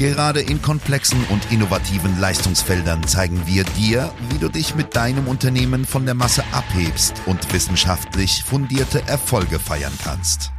[0.00, 5.84] Gerade in komplexen und innovativen Leistungsfeldern zeigen wir dir, wie du dich mit deinem Unternehmen
[5.84, 10.52] von der Masse abhebst und wissenschaftlich fundierte Erfolge feiern kannst.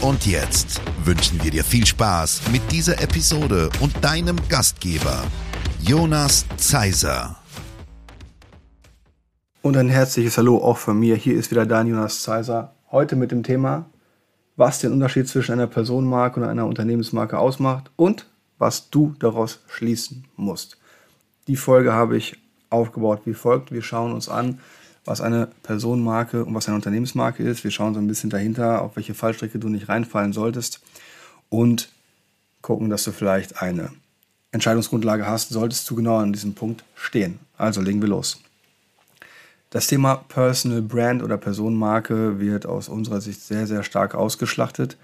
[0.00, 5.22] Und jetzt wünschen wir dir viel Spaß mit dieser Episode und deinem Gastgeber,
[5.80, 7.36] Jonas Zeiser.
[9.62, 11.14] Und ein herzliches Hallo auch von mir.
[11.14, 12.74] Hier ist wieder dein Jonas Zeiser.
[12.90, 13.86] Heute mit dem Thema,
[14.56, 18.26] was den Unterschied zwischen einer Personenmarke und einer Unternehmensmarke ausmacht und
[18.58, 20.78] was du daraus schließen musst.
[21.46, 22.36] Die Folge habe ich
[22.70, 23.72] aufgebaut wie folgt.
[23.72, 24.60] Wir schauen uns an,
[25.04, 27.64] was eine Personenmarke und was eine Unternehmensmarke ist.
[27.64, 30.80] Wir schauen so ein bisschen dahinter, auf welche Fallstrecke du nicht reinfallen solltest
[31.48, 31.88] und
[32.60, 33.90] gucken, dass du vielleicht eine
[34.52, 37.38] Entscheidungsgrundlage hast, solltest du genau an diesem Punkt stehen.
[37.56, 38.40] Also legen wir los.
[39.70, 44.96] Das Thema Personal Brand oder Personenmarke wird aus unserer Sicht sehr, sehr stark ausgeschlachtet.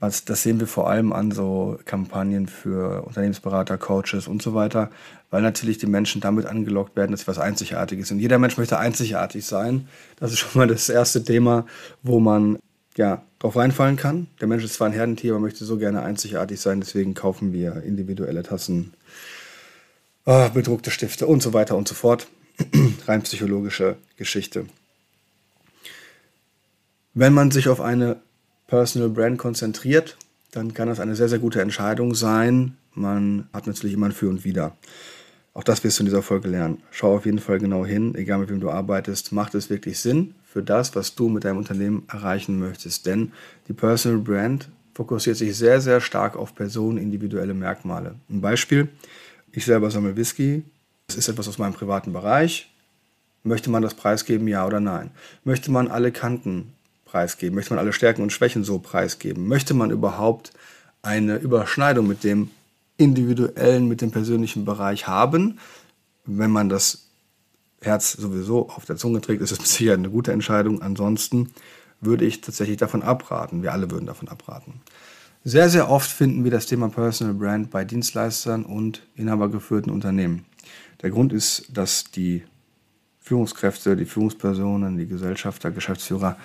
[0.00, 4.90] Was, das sehen wir vor allem an so Kampagnen für Unternehmensberater, Coaches und so weiter,
[5.30, 8.18] weil natürlich die Menschen damit angelockt werden, dass sie was Einzigartiges sind.
[8.18, 9.88] Jeder Mensch möchte einzigartig sein.
[10.16, 11.66] Das ist schon mal das erste Thema,
[12.02, 12.58] wo man
[12.96, 14.26] ja drauf reinfallen kann.
[14.40, 17.82] Der Mensch ist zwar ein Herdentier, aber möchte so gerne einzigartig sein, deswegen kaufen wir
[17.82, 18.94] individuelle Tassen,
[20.26, 22.28] äh, bedruckte Stifte und so weiter und so fort.
[23.06, 24.66] Rein psychologische Geschichte.
[27.12, 28.20] Wenn man sich auf eine
[28.66, 30.16] Personal Brand konzentriert,
[30.50, 32.76] dann kann das eine sehr, sehr gute Entscheidung sein.
[32.94, 34.76] Man hat natürlich immer ein Für und Wider.
[35.52, 36.82] Auch das wirst du in dieser Folge lernen.
[36.90, 39.32] Schau auf jeden Fall genau hin, egal mit wem du arbeitest.
[39.32, 43.06] Macht es wirklich Sinn für das, was du mit deinem Unternehmen erreichen möchtest?
[43.06, 43.32] Denn
[43.68, 48.16] die Personal Brand fokussiert sich sehr, sehr stark auf Personen, individuelle Merkmale.
[48.28, 48.88] Ein Beispiel,
[49.52, 50.64] ich selber sammle Whisky.
[51.06, 52.72] Das ist etwas aus meinem privaten Bereich.
[53.44, 55.10] Möchte man das preisgeben, ja oder nein?
[55.44, 56.72] Möchte man alle Kanten
[57.14, 57.54] preisgeben?
[57.54, 59.46] Möchte man alle Stärken und Schwächen so preisgeben?
[59.46, 60.52] Möchte man überhaupt
[61.02, 62.50] eine Überschneidung mit dem
[62.96, 65.60] individuellen, mit dem persönlichen Bereich haben?
[66.24, 67.06] Wenn man das
[67.80, 70.82] Herz sowieso auf der Zunge trägt, ist es sicher eine gute Entscheidung.
[70.82, 71.50] Ansonsten
[72.00, 73.62] würde ich tatsächlich davon abraten.
[73.62, 74.80] Wir alle würden davon abraten.
[75.44, 80.46] Sehr, sehr oft finden wir das Thema Personal Brand bei Dienstleistern und inhabergeführten Unternehmen.
[81.02, 82.42] Der Grund ist, dass die
[83.20, 86.38] Führungskräfte, die Führungspersonen, die Gesellschafter, Geschäftsführer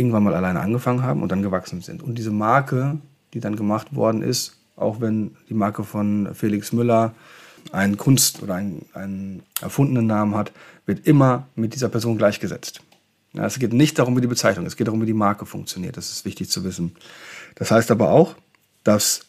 [0.00, 2.02] irgendwann mal alleine angefangen haben und dann gewachsen sind.
[2.02, 2.98] Und diese Marke,
[3.34, 7.14] die dann gemacht worden ist, auch wenn die Marke von Felix Müller
[7.70, 10.52] einen Kunst- oder einen, einen erfundenen Namen hat,
[10.86, 12.80] wird immer mit dieser Person gleichgesetzt.
[13.34, 15.98] Ja, es geht nicht darum, wie die Bezeichnung es geht darum, wie die Marke funktioniert.
[15.98, 16.96] Das ist wichtig zu wissen.
[17.56, 18.34] Das heißt aber auch,
[18.82, 19.26] dass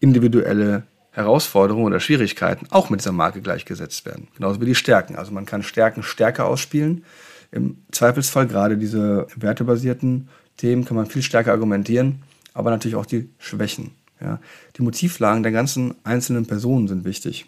[0.00, 4.26] individuelle Herausforderungen oder Schwierigkeiten auch mit dieser Marke gleichgesetzt werden.
[4.34, 5.14] Genauso wie die Stärken.
[5.14, 7.04] Also man kann Stärken stärker ausspielen
[7.52, 12.22] im Zweifelsfall gerade diese wertebasierten Themen kann man viel stärker argumentieren,
[12.54, 13.92] aber natürlich auch die Schwächen.
[14.20, 14.40] Ja.
[14.76, 17.46] Die Motivlagen der ganzen einzelnen Personen sind wichtig.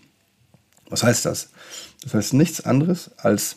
[0.90, 1.50] Was heißt das?
[2.02, 3.56] Das heißt nichts anderes, als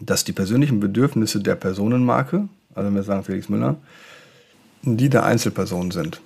[0.00, 3.76] dass die persönlichen Bedürfnisse der Personenmarke, also wenn wir sagen Felix Müller,
[4.82, 6.20] die der Einzelperson sind.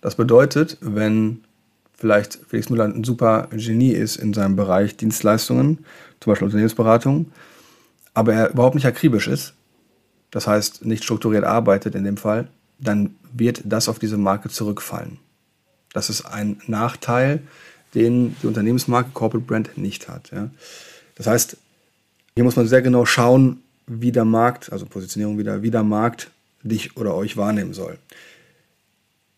[0.00, 1.44] Das bedeutet, wenn
[1.94, 5.78] vielleicht Felix Müller ein super Genie ist in seinem Bereich Dienstleistungen,
[6.18, 7.30] zum Beispiel Unternehmensberatung,
[8.14, 9.54] aber er überhaupt nicht akribisch ist,
[10.30, 12.48] das heißt nicht strukturiert arbeitet in dem Fall,
[12.78, 15.18] dann wird das auf diese Marke zurückfallen.
[15.92, 17.42] Das ist ein Nachteil,
[17.94, 20.30] den die Unternehmensmarke Corporate Brand nicht hat.
[20.30, 20.50] Ja.
[21.16, 21.56] Das heißt,
[22.34, 26.30] hier muss man sehr genau schauen, wie der Markt, also Positionierung wieder, wie der Markt
[26.62, 27.98] dich oder euch wahrnehmen soll.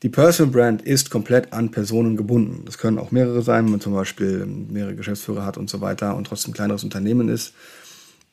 [0.03, 2.65] Die Personal Brand ist komplett an Personen gebunden.
[2.65, 6.17] Das können auch mehrere sein, wenn man zum Beispiel mehrere Geschäftsführer hat und so weiter
[6.17, 7.55] und trotzdem ein kleineres Unternehmen ist.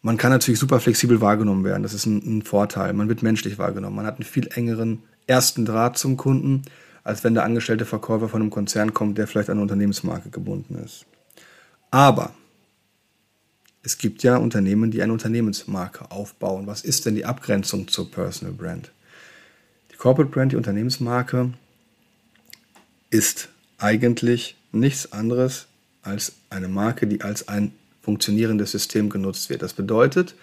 [0.02, 1.84] Man kann natürlich super flexibel wahrgenommen werden.
[1.84, 2.94] Das ist ein, ein, Vorteil.
[2.94, 3.98] Man wird menschlich wahrgenommen.
[3.98, 6.64] Man hat einen viel engeren ersten Draht zum Kunden,
[7.04, 10.76] als wenn der angestellte Verkäufer von einem Konzern kommt, der vielleicht an eine Unternehmensmarke gebunden
[10.76, 11.06] ist.
[11.92, 12.34] Aber
[13.82, 16.68] es gibt ja Unternehmen, die eine Unternehmensmarke aufbauen.
[16.68, 18.92] Was ist denn die Abgrenzung zur Personal Brand?
[19.92, 21.54] Die Corporate Brand, die Unternehmensmarke,
[23.10, 25.68] ist eigentlich nichts anderes
[26.04, 27.74] als eine Marke, die als ein
[28.10, 29.62] funktionierendes System genutzt wird.
[29.62, 30.34] Das bedeutet,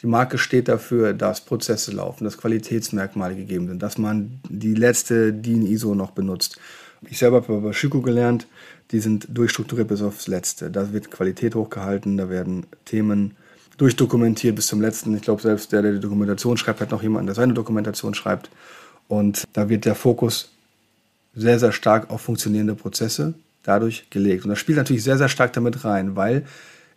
[0.00, 5.32] die Marke steht dafür, dass Prozesse laufen, dass Qualitätsmerkmale gegeben sind, dass man die letzte
[5.32, 6.60] DIN ISO noch benutzt.
[7.10, 8.46] Ich selber habe bei Schüko gelernt,
[8.92, 10.70] die sind durchstrukturiert bis aufs Letzte.
[10.70, 13.34] Da wird Qualität hochgehalten, da werden Themen
[13.76, 15.16] durchdokumentiert bis zum letzten.
[15.16, 18.50] Ich glaube, selbst der, der die Dokumentation schreibt, hat noch jemanden, der seine Dokumentation schreibt.
[19.08, 20.50] Und da wird der Fokus
[21.34, 23.34] sehr, sehr stark auf funktionierende Prozesse
[23.64, 24.44] dadurch gelegt.
[24.44, 26.44] Und das spielt natürlich sehr, sehr stark damit rein, weil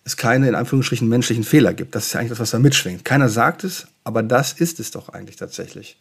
[0.10, 1.94] es keine in Anführungsstrichen menschlichen Fehler gibt.
[1.96, 3.06] Das ist ja eigentlich das, was da mitschwingt.
[3.06, 5.98] Keiner sagt es, aber das ist es doch eigentlich tatsächlich.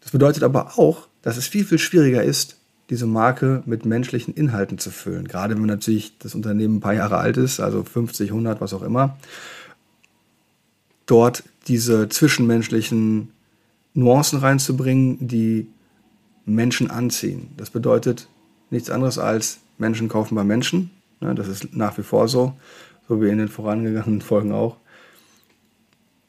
[0.00, 2.56] Das bedeutet aber auch, dass es viel, viel schwieriger ist,
[2.90, 5.26] diese Marke mit menschlichen Inhalten zu füllen.
[5.26, 8.82] Gerade wenn natürlich das Unternehmen ein paar Jahre alt ist, also 50, 100, was auch
[8.82, 9.16] immer.
[11.06, 13.32] Dort diese zwischenmenschlichen
[13.94, 15.66] Nuancen reinzubringen, die
[16.44, 17.48] Menschen anziehen.
[17.56, 18.28] Das bedeutet
[18.70, 20.90] nichts anderes als Menschen kaufen bei Menschen.
[21.20, 22.54] Das ist nach wie vor so,
[23.08, 24.76] so wie in den vorangegangenen Folgen auch.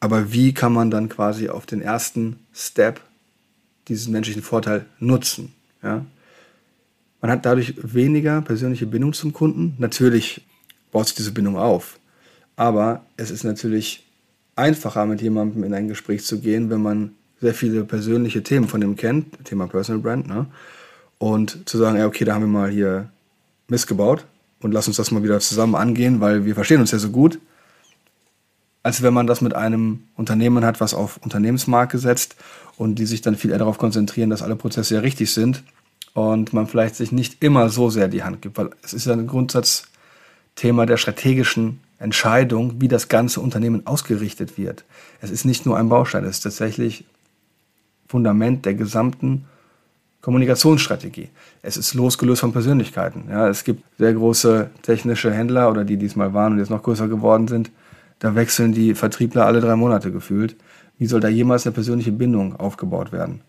[0.00, 3.00] Aber wie kann man dann quasi auf den ersten Step
[3.88, 5.52] diesen menschlichen Vorteil nutzen?
[5.82, 6.04] Ja?
[7.20, 9.74] Man hat dadurch weniger persönliche Bindung zum Kunden.
[9.78, 10.46] Natürlich
[10.92, 11.98] baut sich diese Bindung auf.
[12.56, 14.04] Aber es ist natürlich
[14.54, 18.80] einfacher, mit jemandem in ein Gespräch zu gehen, wenn man sehr viele persönliche Themen von
[18.80, 20.46] ihm kennt, Thema Personal Brand, ne?
[21.18, 23.10] Und zu sagen, ja, okay, da haben wir mal hier
[23.68, 24.26] missgebaut
[24.60, 27.38] und lass uns das mal wieder zusammen angehen, weil wir verstehen uns ja so gut.
[28.82, 32.36] Als wenn man das mit einem Unternehmen hat, was auf Unternehmensmarke setzt
[32.76, 35.62] und die sich dann viel eher darauf konzentrieren, dass alle Prozesse ja richtig sind
[36.14, 39.12] und man vielleicht sich nicht immer so sehr die Hand gibt, weil es ist ja
[39.12, 44.84] ein Grundsatzthema der strategischen Entscheidung, wie das ganze Unternehmen ausgerichtet wird.
[45.20, 47.04] Es ist nicht nur ein Baustein, es ist tatsächlich
[48.06, 49.46] Fundament der gesamten
[50.26, 51.30] Kommunikationsstrategie.
[51.62, 53.24] Es ist losgelöst von Persönlichkeiten.
[53.30, 57.08] Ja, es gibt sehr große technische Händler oder die diesmal waren und jetzt noch größer
[57.08, 57.70] geworden sind.
[58.18, 60.56] Da wechseln die Vertriebler alle drei Monate gefühlt.
[60.98, 63.40] Wie soll da jemals eine persönliche Bindung aufgebaut werden?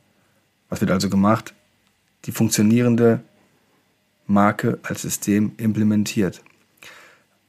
[0.70, 1.54] Was wird also gemacht?
[2.26, 3.22] die funktionierende
[4.26, 6.42] Marke als System implementiert.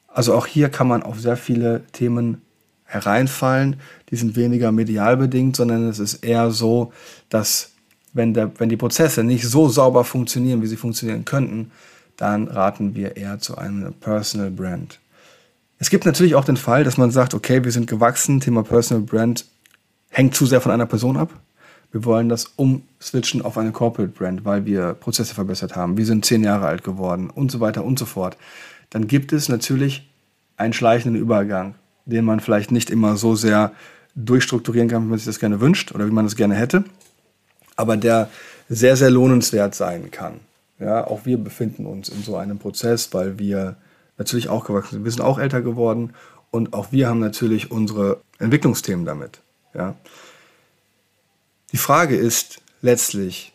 [0.07, 2.41] Also auch hier kann man auf sehr viele Themen
[2.85, 3.77] hereinfallen.
[4.11, 6.93] Die sind weniger medial bedingt, sondern es ist eher so,
[7.29, 7.73] dass
[8.13, 11.71] wenn, der, wenn die Prozesse nicht so sauber funktionieren, wie sie funktionieren könnten,
[12.17, 14.99] dann raten wir eher zu einem Personal Brand.
[15.79, 19.05] Es gibt natürlich auch den Fall, dass man sagt, okay, wir sind gewachsen, Thema Personal
[19.05, 19.47] Brand
[20.11, 21.31] hängt zu sehr von einer Person ab.
[21.93, 26.25] Wir wollen das umswitchen auf eine Corporate Brand, weil wir Prozesse verbessert haben, wir sind
[26.25, 28.37] zehn Jahre alt geworden und so weiter und so fort,
[28.91, 30.11] dann gibt es natürlich
[30.57, 33.73] einen schleichenden Übergang, den man vielleicht nicht immer so sehr
[34.17, 36.85] durchstrukturieren kann, wie man sich das gerne wünscht oder wie man es gerne hätte,
[37.79, 38.29] aber der
[38.69, 40.41] sehr, sehr lohnenswert sein kann.
[40.79, 43.77] Ja, auch wir befinden uns in so einem Prozess, weil wir
[44.19, 45.05] natürlich auch gewachsen sind.
[45.05, 46.13] Wir sind auch älter geworden
[46.51, 49.41] und auch wir haben natürlich unsere Entwicklungsthemen damit.
[49.75, 49.95] Ja.
[51.73, 53.53] Die Frage ist letztlich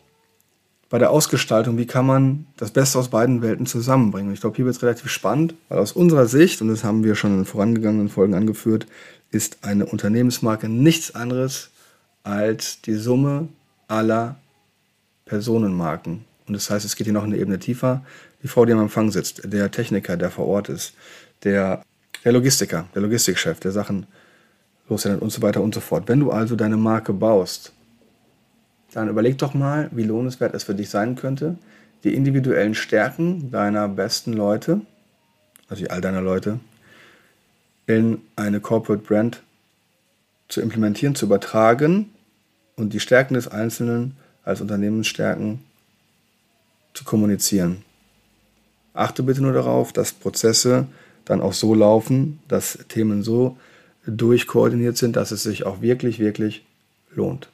[0.90, 4.34] bei der Ausgestaltung, wie kann man das Beste aus beiden Welten zusammenbringen?
[4.34, 7.16] ich glaube, hier wird es relativ spannend, weil aus unserer Sicht, und das haben wir
[7.16, 8.86] schon in vorangegangenen Folgen angeführt,
[9.32, 11.72] ist eine Unternehmensmarke nichts anderes
[12.24, 13.50] als die Summe
[13.88, 14.36] aller
[15.26, 16.26] Personenmarken.
[16.48, 18.06] Und das heißt, es geht hier noch eine Ebene tiefer.
[18.42, 20.94] Die Frau, die am Empfang sitzt, der Techniker, der vor Ort ist,
[21.44, 21.84] der,
[22.24, 24.06] der Logistiker, der Logistikchef, der Sachen
[24.90, 26.08] lossendet und so weiter und so fort.
[26.08, 27.72] Wenn du also deine Marke baust,
[28.94, 31.58] dann überleg doch mal, wie lohnenswert es für dich sein könnte,
[32.04, 34.82] die individuellen Stärken deiner besten Leute,
[35.70, 36.60] also all deiner Leute,
[37.88, 39.42] in eine Corporate Brand
[40.48, 42.10] zu implementieren, zu übertragen
[42.76, 45.60] und die Stärken des Einzelnen als Unternehmensstärken
[46.94, 47.84] zu kommunizieren.
[48.94, 50.88] Achte bitte nur darauf, dass Prozesse
[51.26, 53.58] dann auch so laufen, dass Themen so
[54.06, 56.66] durchkoordiniert sind, dass es sich auch wirklich, wirklich
[57.16, 57.50] lohnt.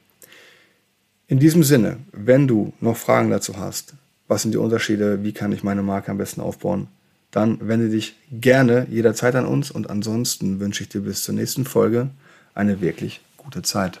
[1.28, 3.94] In diesem Sinne, wenn du noch Fragen dazu hast,
[4.26, 6.88] was sind die Unterschiede, wie kann ich meine Marke am besten aufbauen,
[7.30, 11.64] dann wende dich gerne jederzeit an uns und ansonsten wünsche ich dir bis zur nächsten
[11.64, 12.10] Folge
[12.54, 14.00] eine wirklich gute Zeit.